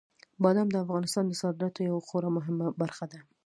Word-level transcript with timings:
بادام 0.43 0.67
د 0.71 0.75
افغانستان 0.85 1.23
د 1.27 1.33
صادراتو 1.41 1.87
یوه 1.89 2.01
خورا 2.07 2.29
مهمه 2.37 2.67
برخه 2.81 3.05
ده. 3.11 3.19